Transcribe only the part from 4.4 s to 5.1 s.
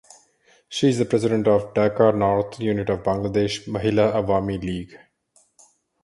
League.